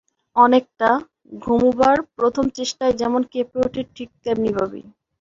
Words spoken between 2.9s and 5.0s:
যেমন কেঁপে ওঠে ঠিক তেমনিভাবেই।